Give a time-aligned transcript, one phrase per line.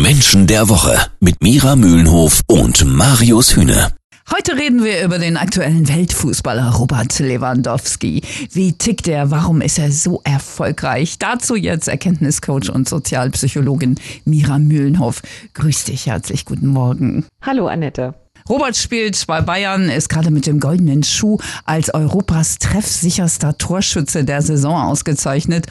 [0.00, 3.92] Menschen der Woche mit Mira Mühlenhof und Marius Hühne.
[4.34, 8.22] Heute reden wir über den aktuellen Weltfußballer Robert Lewandowski.
[8.50, 9.30] Wie tickt er?
[9.30, 11.18] Warum ist er so erfolgreich?
[11.18, 15.20] Dazu jetzt Erkenntniscoach und Sozialpsychologin Mira Mühlenhof.
[15.52, 16.46] Grüß dich herzlich.
[16.46, 17.26] Guten Morgen.
[17.42, 18.14] Hallo Annette.
[18.48, 24.42] Robert spielt bei Bayern, ist gerade mit dem goldenen Schuh als Europas treffsicherster Torschütze der
[24.42, 25.66] Saison ausgezeichnet.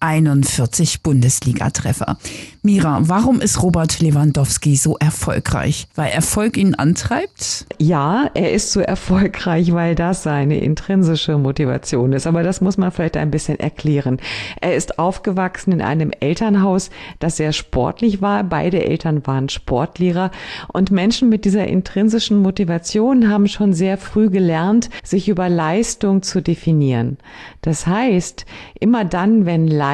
[0.00, 2.18] 41 Bundesliga-Treffer.
[2.62, 5.86] Mira, warum ist Robert Lewandowski so erfolgreich?
[5.94, 7.64] Weil Erfolg ihn antreibt?
[7.78, 12.26] Ja, er ist so erfolgreich, weil das seine intrinsische Motivation ist.
[12.26, 14.18] Aber das muss man vielleicht ein bisschen erklären.
[14.60, 18.44] Er ist aufgewachsen in einem Elternhaus, das sehr sportlich war.
[18.44, 20.30] Beide Eltern waren Sportlehrer.
[20.72, 26.42] Und Menschen mit dieser intrinsischen Motivation haben schon sehr früh gelernt, sich über Leistung zu
[26.42, 27.16] definieren.
[27.62, 28.44] Das heißt,
[28.78, 29.85] immer dann, wenn Leistung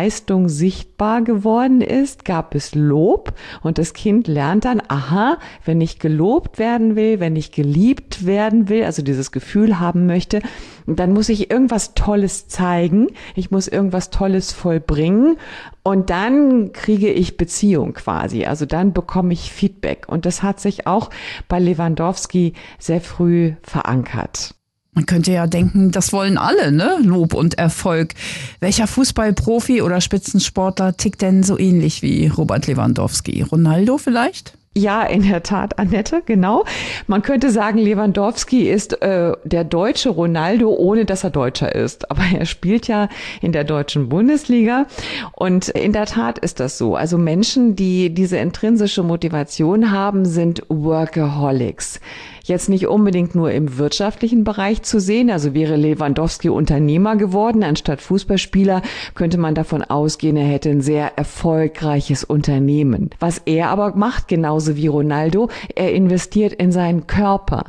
[0.49, 6.59] sichtbar geworden ist, gab es Lob und das Kind lernt dann, aha, wenn ich gelobt
[6.59, 10.41] werden will, wenn ich geliebt werden will, also dieses Gefühl haben möchte,
[10.87, 15.37] dann muss ich irgendwas Tolles zeigen, ich muss irgendwas Tolles vollbringen
[15.83, 20.87] und dann kriege ich Beziehung quasi, also dann bekomme ich Feedback und das hat sich
[20.87, 21.11] auch
[21.49, 24.55] bei Lewandowski sehr früh verankert.
[24.95, 26.99] Man könnte ja denken, das wollen alle, ne?
[27.03, 28.13] Lob und Erfolg.
[28.61, 33.41] Welcher Fußballprofi oder Spitzensportler tickt denn so ähnlich wie Robert Lewandowski?
[33.41, 34.59] Ronaldo vielleicht?
[34.75, 36.65] Ja, in der Tat, Annette, genau.
[37.07, 42.11] Man könnte sagen, Lewandowski ist äh, der deutsche Ronaldo, ohne dass er Deutscher ist.
[42.11, 43.11] Aber er spielt ja
[43.43, 44.87] in der deutschen Bundesliga.
[45.33, 46.97] Und in der Tat ist das so.
[46.97, 52.01] Also Menschen, die diese intrinsische Motivation haben, sind Workaholics
[52.45, 55.31] jetzt nicht unbedingt nur im wirtschaftlichen Bereich zu sehen.
[55.31, 58.83] Also wäre Lewandowski Unternehmer geworden anstatt Fußballspieler,
[59.15, 63.11] könnte man davon ausgehen, er hätte ein sehr erfolgreiches Unternehmen.
[63.21, 64.29] Was er aber macht,
[64.63, 67.65] genauso wie Ronaldo, er investiert in seinen Körper.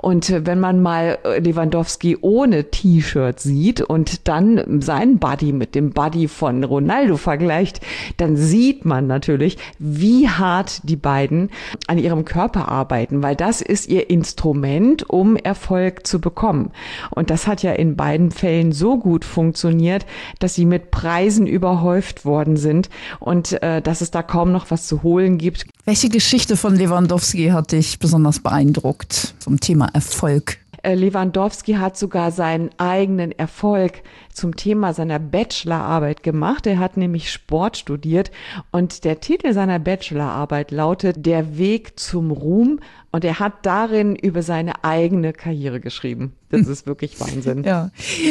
[0.00, 6.28] Und wenn man mal Lewandowski ohne T-Shirt sieht und dann seinen Buddy mit dem Buddy
[6.28, 7.80] von Ronaldo vergleicht,
[8.16, 11.50] dann sieht man natürlich, wie hart die beiden
[11.88, 16.70] an ihrem Körper arbeiten, weil das ist ihr Instrument, um Erfolg zu bekommen.
[17.10, 20.06] Und das hat ja in beiden Fällen so gut funktioniert,
[20.38, 24.86] dass sie mit Preisen überhäuft worden sind und äh, dass es da kaum noch was
[24.86, 25.66] zu holen gibt.
[25.88, 30.58] Welche Geschichte von Lewandowski hat dich besonders beeindruckt zum Thema Erfolg?
[30.82, 34.02] Äh, Lewandowski hat sogar seinen eigenen Erfolg
[34.32, 36.66] zum Thema seiner Bachelorarbeit gemacht.
[36.66, 38.32] Er hat nämlich Sport studiert
[38.72, 42.80] und der Titel seiner Bachelorarbeit lautet Der Weg zum Ruhm
[43.12, 46.32] und er hat darin über seine eigene Karriere geschrieben.
[46.50, 47.64] Das ist wirklich Wahnsinn.
[47.64, 47.90] Ja.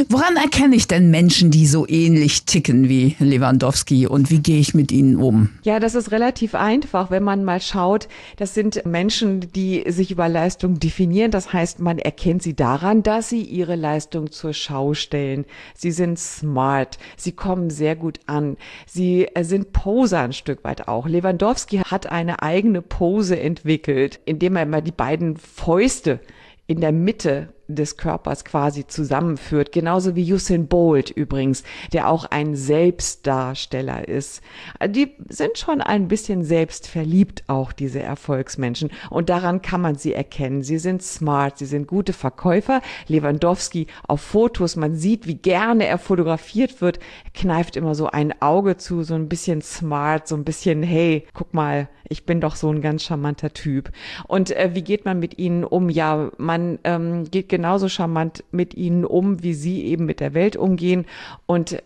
[0.10, 4.74] Woran erkenne ich denn Menschen, die so ähnlich ticken wie Lewandowski und wie gehe ich
[4.74, 5.50] mit ihnen um?
[5.64, 8.08] Ja, das ist relativ einfach, wenn man mal schaut.
[8.38, 11.32] Das sind Menschen, die sich über Leistung definieren.
[11.32, 15.46] Das heißt, man erkennt sie daran, dass sie ihre Leistung zur Schau stellen.
[15.76, 16.98] Sie sind smart.
[17.18, 18.56] Sie kommen sehr gut an.
[18.88, 21.08] Sie äh, sind Poser ein Stück weit auch.
[21.08, 26.22] Lewandowski hat eine eigene Pose entwickelt, indem er immer die beiden Fäuste
[26.68, 29.72] in der Mitte des Körpers quasi zusammenführt.
[29.72, 34.42] Genauso wie Usain Bolt übrigens, der auch ein Selbstdarsteller ist.
[34.88, 38.92] Die sind schon ein bisschen selbstverliebt auch, diese Erfolgsmenschen.
[39.10, 40.64] Und daran kann man sie erkennen.
[40.64, 42.82] Sie sind smart, sie sind gute Verkäufer.
[43.08, 47.00] Lewandowski auf Fotos, man sieht, wie gerne er fotografiert wird,
[47.34, 51.54] kneift immer so ein Auge zu, so ein bisschen smart, so ein bisschen, hey, guck
[51.54, 53.92] mal, ich bin doch so ein ganz charmanter Typ.
[54.28, 55.90] Und äh, wie geht man mit ihnen um?
[55.90, 60.58] Ja, man ähm, geht genauso charmant mit ihnen um, wie sie eben mit der Welt
[60.58, 61.06] umgehen.
[61.46, 61.82] Und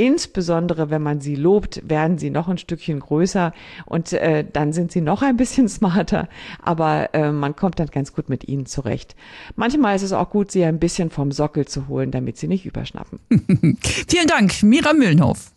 [0.00, 3.52] Insbesondere wenn man sie lobt, werden sie noch ein Stückchen größer
[3.84, 6.26] und äh, dann sind sie noch ein bisschen smarter,
[6.62, 9.14] aber äh, man kommt dann ganz gut mit ihnen zurecht.
[9.56, 12.64] Manchmal ist es auch gut, sie ein bisschen vom Sockel zu holen, damit sie nicht
[12.64, 13.18] überschnappen.
[14.08, 15.52] Vielen Dank, Mira Mühlenhof.